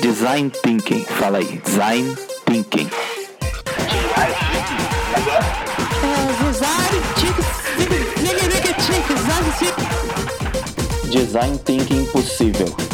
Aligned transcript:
Design 0.00 0.50
Thinking, 0.62 1.04
fala 1.04 1.38
aí, 1.38 1.60
Design 1.64 2.16
Thinking. 2.46 2.88
Design 11.10 11.58
Thinking 11.58 12.06
possível. 12.06 12.89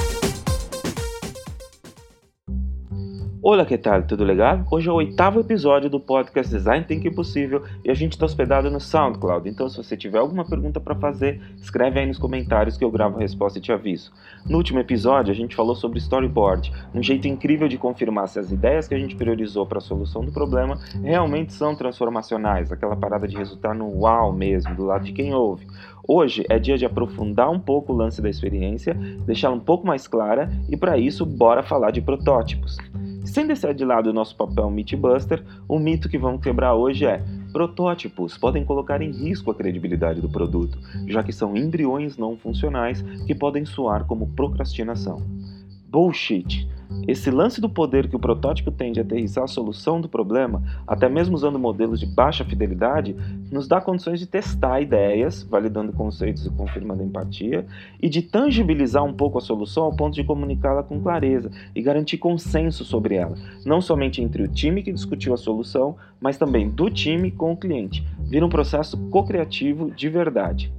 Olá, 3.48 3.64
que 3.64 3.78
tal? 3.78 4.02
Tudo 4.02 4.24
legal? 4.24 4.66
Hoje 4.68 4.88
é 4.88 4.92
o 4.92 4.96
oitavo 4.96 5.38
episódio 5.38 5.88
do 5.88 6.00
podcast 6.00 6.52
Design 6.52 6.84
Thinking 6.84 7.14
Possível 7.14 7.62
e 7.84 7.88
a 7.88 7.94
gente 7.94 8.14
está 8.14 8.26
hospedado 8.26 8.68
no 8.72 8.80
SoundCloud. 8.80 9.48
Então, 9.48 9.68
se 9.68 9.76
você 9.76 9.96
tiver 9.96 10.18
alguma 10.18 10.44
pergunta 10.44 10.80
para 10.80 10.96
fazer, 10.96 11.40
escreve 11.56 12.00
aí 12.00 12.06
nos 12.06 12.18
comentários 12.18 12.76
que 12.76 12.84
eu 12.84 12.90
gravo 12.90 13.18
a 13.18 13.20
resposta 13.20 13.60
e 13.60 13.62
te 13.62 13.70
aviso. 13.70 14.10
No 14.44 14.56
último 14.56 14.80
episódio, 14.80 15.30
a 15.30 15.34
gente 15.36 15.54
falou 15.54 15.76
sobre 15.76 16.00
storyboard, 16.00 16.72
um 16.92 17.00
jeito 17.00 17.28
incrível 17.28 17.68
de 17.68 17.78
confirmar 17.78 18.26
se 18.26 18.40
as 18.40 18.50
ideias 18.50 18.88
que 18.88 18.96
a 18.96 18.98
gente 18.98 19.14
priorizou 19.14 19.64
para 19.64 19.78
a 19.78 19.80
solução 19.80 20.24
do 20.24 20.32
problema 20.32 20.80
realmente 21.00 21.52
são 21.52 21.76
transformacionais, 21.76 22.72
aquela 22.72 22.96
parada 22.96 23.28
de 23.28 23.36
resultar 23.36 23.76
no 23.76 24.00
uau 24.00 24.32
mesmo, 24.32 24.74
do 24.74 24.84
lado 24.84 25.04
de 25.04 25.12
quem 25.12 25.32
ouve. 25.32 25.68
Hoje 26.08 26.44
é 26.48 26.58
dia 26.58 26.76
de 26.76 26.84
aprofundar 26.84 27.48
um 27.48 27.60
pouco 27.60 27.92
o 27.92 27.96
lance 27.96 28.20
da 28.20 28.28
experiência, 28.28 28.94
deixá-la 29.24 29.54
um 29.54 29.60
pouco 29.60 29.86
mais 29.86 30.08
clara 30.08 30.50
e 30.68 30.76
para 30.76 30.98
isso, 30.98 31.24
bora 31.24 31.62
falar 31.62 31.92
de 31.92 32.00
protótipos. 32.00 32.76
Sem 33.36 33.46
deixar 33.46 33.74
de 33.74 33.84
lado 33.84 34.08
o 34.08 34.14
nosso 34.14 34.34
papel 34.34 34.70
Mythbuster, 34.70 35.44
o 35.68 35.78
mito 35.78 36.08
que 36.08 36.16
vamos 36.16 36.40
quebrar 36.40 36.72
hoje 36.72 37.04
é 37.04 37.22
protótipos 37.52 38.38
podem 38.38 38.64
colocar 38.64 39.02
em 39.02 39.10
risco 39.10 39.50
a 39.50 39.54
credibilidade 39.54 40.22
do 40.22 40.28
produto, 40.30 40.78
já 41.06 41.22
que 41.22 41.34
são 41.34 41.54
embriões 41.54 42.16
não 42.16 42.34
funcionais 42.38 43.02
que 43.26 43.34
podem 43.34 43.66
soar 43.66 44.06
como 44.06 44.28
procrastinação. 44.28 45.22
Bullshit! 45.86 46.66
Esse 47.06 47.30
lance 47.30 47.60
do 47.60 47.68
poder 47.68 48.08
que 48.08 48.16
o 48.16 48.18
protótipo 48.18 48.70
tem 48.70 48.92
de 48.92 49.00
aterrissar 49.00 49.44
a 49.44 49.48
solução 49.48 50.00
do 50.00 50.08
problema, 50.08 50.62
até 50.86 51.08
mesmo 51.08 51.36
usando 51.36 51.58
modelos 51.58 52.00
de 52.00 52.06
baixa 52.06 52.44
fidelidade, 52.44 53.14
nos 53.50 53.68
dá 53.68 53.80
condições 53.80 54.18
de 54.18 54.26
testar 54.26 54.80
ideias, 54.80 55.42
validando 55.42 55.92
conceitos 55.92 56.46
e 56.46 56.50
confirmando 56.50 57.02
empatia, 57.02 57.64
e 58.02 58.08
de 58.08 58.22
tangibilizar 58.22 59.04
um 59.04 59.12
pouco 59.12 59.38
a 59.38 59.40
solução 59.40 59.84
ao 59.84 59.94
ponto 59.94 60.14
de 60.14 60.24
comunicá-la 60.24 60.82
com 60.82 61.00
clareza 61.00 61.50
e 61.74 61.80
garantir 61.80 62.18
consenso 62.18 62.84
sobre 62.84 63.14
ela, 63.14 63.36
não 63.64 63.80
somente 63.80 64.20
entre 64.20 64.42
o 64.42 64.48
time 64.48 64.82
que 64.82 64.92
discutiu 64.92 65.32
a 65.32 65.36
solução, 65.36 65.96
mas 66.20 66.36
também 66.36 66.68
do 66.68 66.90
time 66.90 67.30
com 67.30 67.52
o 67.52 67.56
cliente. 67.56 68.04
Vira 68.24 68.44
um 68.44 68.50
processo 68.50 68.96
co-criativo 69.10 69.90
de 69.90 70.08
verdade. 70.08 70.72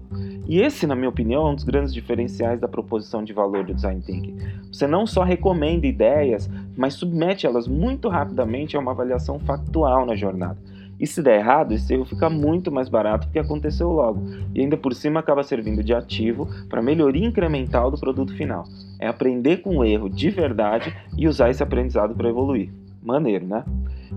E 0.48 0.62
esse, 0.62 0.88
na 0.88 0.96
minha 0.96 1.10
opinião, 1.10 1.46
é 1.46 1.52
um 1.52 1.56
dos 1.56 1.66
grandes 1.66 1.94
diferenciais 1.94 2.60
da 2.60 2.68
proposição 2.68 3.24
de 3.24 3.34
valor 3.34 3.66
do 3.66 3.74
design 3.74 4.02
thinking. 4.02 4.38
Você 4.72 4.88
não 4.88 5.06
só 5.06 5.24
recomenda 5.24 5.86
ideias, 5.86 6.50
mas 6.76 6.94
submete 6.94 7.46
elas 7.46 7.68
muito 7.68 8.08
rapidamente 8.08 8.78
a 8.78 8.80
uma 8.80 8.92
avaliação 8.92 9.40
factual 9.40 10.06
na 10.06 10.16
jornada. 10.16 10.58
E 11.00 11.06
se 11.06 11.22
der 11.22 11.40
errado, 11.40 11.74
esse 11.74 11.94
erro 11.94 12.06
fica 12.06 12.30
muito 12.30 12.72
mais 12.72 12.90
barato 12.90 13.28
do 13.28 13.32
que 13.32 13.38
aconteceu 13.38 13.92
logo, 13.92 14.24
e 14.56 14.62
ainda 14.62 14.76
por 14.76 14.94
cima 14.96 15.20
acaba 15.20 15.44
servindo 15.44 15.84
de 15.84 15.94
ativo 15.94 16.48
para 16.70 16.82
melhoria 16.82 17.28
incremental 17.28 17.92
do 17.92 18.00
produto 18.00 18.34
final. 18.34 18.64
É 19.00 19.08
aprender 19.08 19.58
com 19.58 19.78
o 19.78 19.86
erro 19.86 20.10
de 20.10 20.30
verdade 20.30 20.96
e 21.16 21.28
usar 21.28 21.50
esse 21.50 21.62
aprendizado 21.62 22.16
para 22.16 22.30
evoluir. 22.30 22.70
Maneiro, 23.04 23.46
né? 23.46 23.64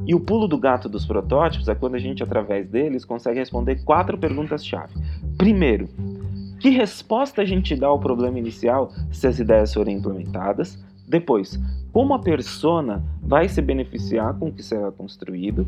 E 0.06 0.14
o 0.14 0.20
pulo 0.20 0.48
do 0.48 0.56
gato 0.56 0.88
dos 0.88 1.04
protótipos 1.04 1.68
é 1.68 1.74
quando 1.74 1.96
a 1.96 1.98
gente, 1.98 2.22
através 2.22 2.66
deles, 2.66 3.04
consegue 3.04 3.38
responder 3.38 3.84
quatro 3.84 4.16
perguntas-chave. 4.16 4.94
Primeiro, 5.36 5.88
que 6.60 6.68
resposta 6.68 7.40
a 7.42 7.44
gente 7.44 7.74
dá 7.74 7.86
ao 7.86 7.98
problema 7.98 8.38
inicial 8.38 8.92
se 9.10 9.26
as 9.26 9.38
ideias 9.38 9.72
forem 9.72 9.96
implementadas? 9.96 10.78
Depois, 11.10 11.58
como 11.92 12.14
a 12.14 12.20
persona 12.20 13.02
vai 13.20 13.48
se 13.48 13.60
beneficiar 13.60 14.32
com 14.38 14.46
o 14.46 14.52
que 14.52 14.62
será 14.62 14.92
construído? 14.92 15.66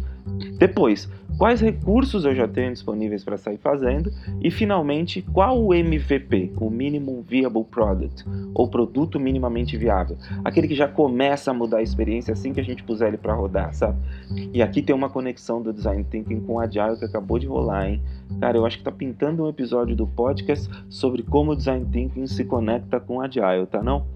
Depois, 0.57 1.09
quais 1.37 1.61
recursos 1.61 2.25
eu 2.25 2.33
já 2.33 2.47
tenho 2.47 2.73
disponíveis 2.73 3.25
para 3.25 3.37
sair 3.37 3.59
fazendo? 3.59 4.13
E 4.41 4.49
finalmente, 4.49 5.21
qual 5.21 5.61
o 5.61 5.75
MVP, 5.75 6.53
o 6.61 6.71
Minimum 6.71 7.23
Viable 7.23 7.65
Product, 7.65 8.25
ou 8.55 8.69
produto 8.69 9.19
minimamente 9.19 9.77
viável? 9.77 10.17
Aquele 10.45 10.69
que 10.69 10.77
já 10.77 10.87
começa 10.87 11.51
a 11.51 11.55
mudar 11.55 11.79
a 11.79 11.83
experiência 11.83 12.33
assim 12.33 12.53
que 12.53 12.61
a 12.61 12.65
gente 12.65 12.85
puser 12.85 13.09
ele 13.09 13.19
para 13.19 13.35
rodar, 13.35 13.75
sabe? 13.75 13.99
E 14.53 14.63
aqui 14.63 14.81
tem 14.81 14.95
uma 14.95 15.11
conexão 15.11 15.61
do 15.61 15.73
Design 15.73 16.05
Thinking 16.05 16.41
com 16.43 16.55
o 16.55 16.61
Agile 16.61 16.97
que 16.97 17.05
acabou 17.05 17.41
de 17.41 17.49
rolar, 17.49 17.89
hein? 17.89 18.01
Cara, 18.39 18.57
eu 18.57 18.65
acho 18.65 18.79
que 18.79 18.85
tá 18.85 18.93
pintando 18.93 19.43
um 19.43 19.49
episódio 19.49 19.97
do 19.97 20.07
podcast 20.07 20.71
sobre 20.89 21.25
como 21.25 21.51
o 21.51 21.57
Design 21.57 21.85
Thinking 21.91 22.29
se 22.29 22.45
conecta 22.45 23.01
com 23.01 23.17
o 23.17 23.21
Agile, 23.21 23.67
tá 23.67 23.83
não? 23.83 24.07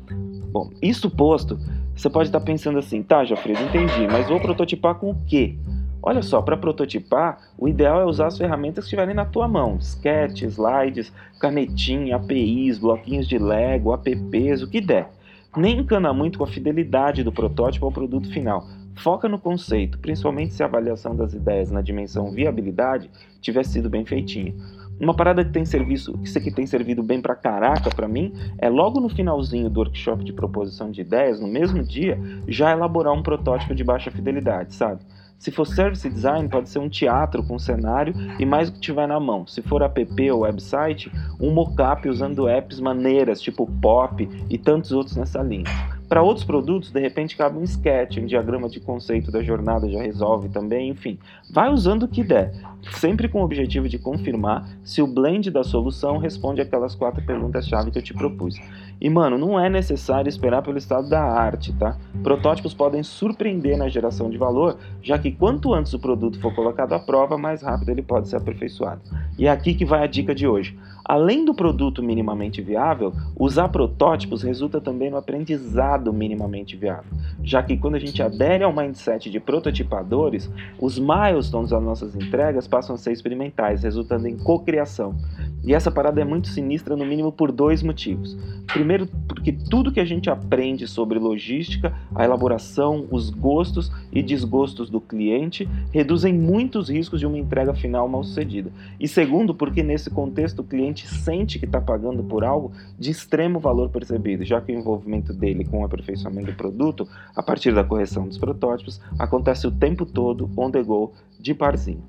Bom, 0.56 0.70
isso 0.80 1.10
posto, 1.10 1.58
você 1.94 2.08
pode 2.08 2.30
estar 2.30 2.40
pensando 2.40 2.78
assim, 2.78 3.02
tá, 3.02 3.22
Jafredo, 3.26 3.60
entendi, 3.62 4.08
mas 4.10 4.26
vou 4.26 4.40
prototipar 4.40 4.94
com 4.94 5.10
o 5.10 5.16
quê? 5.26 5.54
Olha 6.02 6.22
só, 6.22 6.40
para 6.40 6.56
prototipar, 6.56 7.36
o 7.58 7.68
ideal 7.68 8.00
é 8.00 8.06
usar 8.06 8.28
as 8.28 8.38
ferramentas 8.38 8.84
que 8.84 8.86
estiverem 8.86 9.14
na 9.14 9.26
tua 9.26 9.46
mão: 9.46 9.76
sketch, 9.78 10.44
slides, 10.44 11.12
canetinha, 11.38 12.16
APIs, 12.16 12.78
bloquinhos 12.78 13.28
de 13.28 13.36
Lego, 13.36 13.92
apps, 13.92 14.62
o 14.62 14.70
que 14.70 14.80
der. 14.80 15.10
Nem 15.54 15.80
encana 15.80 16.10
muito 16.14 16.38
com 16.38 16.44
a 16.44 16.48
fidelidade 16.48 17.22
do 17.22 17.30
protótipo 17.30 17.84
ao 17.84 17.92
produto 17.92 18.30
final. 18.30 18.66
Foca 18.94 19.28
no 19.28 19.38
conceito, 19.38 19.98
principalmente 19.98 20.54
se 20.54 20.62
a 20.62 20.66
avaliação 20.66 21.14
das 21.14 21.34
ideias 21.34 21.70
na 21.70 21.82
dimensão 21.82 22.30
viabilidade 22.30 23.10
tiver 23.42 23.66
sido 23.66 23.90
bem 23.90 24.06
feitinha. 24.06 24.54
Uma 24.98 25.14
parada 25.14 25.44
que 25.44 25.52
tem 25.52 25.64
serviço, 25.64 26.18
isso 26.22 26.38
aqui 26.38 26.50
tem 26.50 26.66
servido 26.66 27.02
bem 27.02 27.20
pra 27.20 27.34
caraca 27.34 27.90
para 27.90 28.08
mim, 28.08 28.32
é 28.58 28.68
logo 28.68 28.98
no 28.98 29.08
finalzinho 29.08 29.68
do 29.68 29.80
workshop 29.80 30.24
de 30.24 30.32
proposição 30.32 30.90
de 30.90 31.02
ideias, 31.02 31.38
no 31.38 31.46
mesmo 31.46 31.82
dia, 31.82 32.18
já 32.48 32.72
elaborar 32.72 33.12
um 33.12 33.22
protótipo 33.22 33.74
de 33.74 33.84
baixa 33.84 34.10
fidelidade, 34.10 34.74
sabe? 34.74 35.00
Se 35.38 35.50
for 35.50 35.66
service 35.66 36.08
design, 36.08 36.48
pode 36.48 36.70
ser 36.70 36.78
um 36.78 36.88
teatro 36.88 37.42
com 37.42 37.58
cenário 37.58 38.14
e 38.38 38.46
mais 38.46 38.70
o 38.70 38.72
que 38.72 38.80
tiver 38.80 39.06
na 39.06 39.20
mão. 39.20 39.46
Se 39.46 39.60
for 39.60 39.82
app 39.82 40.30
ou 40.30 40.40
website, 40.40 41.12
um 41.38 41.52
mockup 41.52 42.08
usando 42.08 42.48
apps 42.48 42.80
maneiras, 42.80 43.40
tipo 43.40 43.70
Pop 43.82 44.26
e 44.48 44.56
tantos 44.56 44.92
outros 44.92 45.16
nessa 45.16 45.42
linha. 45.42 45.64
Para 46.08 46.22
outros 46.22 46.44
produtos, 46.44 46.90
de 46.90 47.00
repente 47.00 47.36
cabe 47.36 47.58
um 47.58 47.64
sketch, 47.64 48.18
um 48.18 48.26
diagrama 48.26 48.68
de 48.68 48.80
conceito 48.80 49.30
da 49.30 49.42
jornada 49.42 49.90
já 49.90 50.00
resolve 50.00 50.48
também, 50.48 50.88
enfim. 50.88 51.18
Vai 51.50 51.68
usando 51.68 52.04
o 52.04 52.08
que 52.08 52.22
der, 52.22 52.52
sempre 52.92 53.28
com 53.28 53.40
o 53.40 53.44
objetivo 53.44 53.88
de 53.88 53.98
confirmar 53.98 54.68
se 54.82 55.02
o 55.02 55.06
blend 55.06 55.50
da 55.50 55.62
solução 55.62 56.18
responde 56.18 56.60
aquelas 56.60 56.94
quatro 56.94 57.24
perguntas-chave 57.24 57.90
que 57.90 57.98
eu 57.98 58.02
te 58.02 58.14
propus. 58.14 58.56
E 59.00 59.10
mano, 59.10 59.36
não 59.36 59.60
é 59.60 59.68
necessário 59.68 60.28
esperar 60.28 60.62
pelo 60.62 60.78
estado 60.78 61.08
da 61.08 61.20
arte, 61.20 61.72
tá? 61.74 61.96
Protótipos 62.22 62.72
podem 62.72 63.02
surpreender 63.02 63.76
na 63.76 63.88
geração 63.88 64.30
de 64.30 64.38
valor, 64.38 64.78
já 65.02 65.18
que 65.18 65.30
quanto 65.30 65.74
antes 65.74 65.92
o 65.92 65.98
produto 65.98 66.40
for 66.40 66.54
colocado 66.54 66.94
à 66.94 66.98
prova, 66.98 67.36
mais 67.36 67.62
rápido 67.62 67.90
ele 67.90 68.02
pode 68.02 68.28
ser 68.28 68.36
aperfeiçoado. 68.36 69.02
E 69.38 69.46
é 69.46 69.50
aqui 69.50 69.74
que 69.74 69.84
vai 69.84 70.02
a 70.02 70.06
dica 70.06 70.34
de 70.34 70.46
hoje. 70.46 70.78
Além 71.08 71.44
do 71.44 71.54
produto 71.54 72.02
minimamente 72.02 72.60
viável, 72.60 73.12
usar 73.38 73.68
protótipos 73.68 74.42
resulta 74.42 74.80
também 74.80 75.08
no 75.08 75.16
aprendizado 75.16 76.12
minimamente 76.12 76.76
viável, 76.76 77.12
já 77.44 77.62
que 77.62 77.76
quando 77.76 77.94
a 77.94 78.00
gente 78.00 78.20
adere 78.20 78.64
ao 78.64 78.74
mindset 78.74 79.30
de 79.30 79.38
prototipadores, 79.38 80.50
os 80.80 80.98
milestones 80.98 81.70
das 81.70 81.82
nossas 81.82 82.16
entregas 82.16 82.66
passam 82.76 82.94
a 82.94 82.98
ser 82.98 83.10
experimentais, 83.10 83.84
resultando 83.84 84.28
em 84.28 84.36
cocriação. 84.36 85.16
E 85.64 85.72
essa 85.72 85.90
parada 85.90 86.20
é 86.20 86.24
muito 86.24 86.48
sinistra, 86.48 86.94
no 86.94 87.06
mínimo 87.06 87.32
por 87.32 87.50
dois 87.50 87.82
motivos. 87.82 88.36
Primeiro, 88.66 89.08
porque 89.26 89.50
tudo 89.50 89.90
que 89.90 89.98
a 89.98 90.04
gente 90.04 90.28
aprende 90.28 90.86
sobre 90.86 91.18
logística, 91.18 91.94
a 92.14 92.22
elaboração, 92.22 93.06
os 93.10 93.30
gostos 93.30 93.90
e 94.12 94.22
desgostos 94.22 94.90
do 94.90 95.00
cliente 95.00 95.66
reduzem 95.90 96.34
muitos 96.34 96.90
riscos 96.90 97.18
de 97.18 97.26
uma 97.26 97.38
entrega 97.38 97.72
final 97.72 98.06
mal 98.08 98.22
sucedida. 98.22 98.70
E 99.00 99.08
segundo, 99.08 99.54
porque 99.54 99.82
nesse 99.82 100.10
contexto 100.10 100.58
o 100.58 100.64
cliente 100.64 101.08
sente 101.08 101.58
que 101.58 101.64
está 101.64 101.80
pagando 101.80 102.22
por 102.22 102.44
algo 102.44 102.72
de 102.98 103.10
extremo 103.10 103.58
valor 103.58 103.88
percebido, 103.88 104.44
já 104.44 104.60
que 104.60 104.70
o 104.70 104.78
envolvimento 104.78 105.32
dele 105.32 105.64
com 105.64 105.80
o 105.80 105.84
aperfeiçoamento 105.84 106.52
do 106.52 106.56
produto, 106.56 107.08
a 107.34 107.42
partir 107.42 107.74
da 107.74 107.82
correção 107.82 108.28
dos 108.28 108.36
protótipos, 108.36 109.00
acontece 109.18 109.66
o 109.66 109.70
tempo 109.70 110.04
todo 110.04 110.50
on 110.56 110.70
the 110.70 110.82
go, 110.82 111.12
de 111.40 111.54
parzinho. 111.54 112.02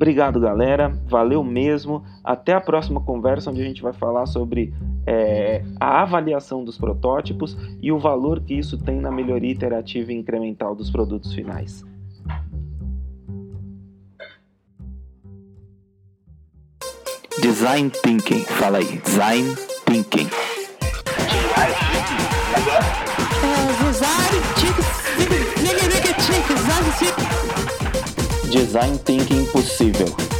Obrigado, 0.00 0.40
galera. 0.40 0.98
Valeu 1.06 1.44
mesmo. 1.44 2.02
Até 2.24 2.54
a 2.54 2.60
próxima 2.60 3.02
conversa, 3.02 3.50
onde 3.50 3.60
a 3.60 3.64
gente 3.64 3.82
vai 3.82 3.92
falar 3.92 4.24
sobre 4.24 4.72
é, 5.06 5.62
a 5.78 6.00
avaliação 6.00 6.64
dos 6.64 6.78
protótipos 6.78 7.54
e 7.82 7.92
o 7.92 7.98
valor 7.98 8.40
que 8.40 8.54
isso 8.54 8.78
tem 8.78 8.98
na 8.98 9.12
melhoria 9.12 9.52
iterativa 9.52 10.10
e 10.10 10.16
incremental 10.16 10.74
dos 10.74 10.90
produtos 10.90 11.34
finais. 11.34 11.84
Design 17.42 17.90
Thinking, 17.90 18.40
fala 18.40 18.78
aí, 18.78 19.02
Design 19.04 19.54
Thinking. 19.84 20.49
Design 28.70 28.96
Thinking 28.98 29.46
Possível. 29.46 30.39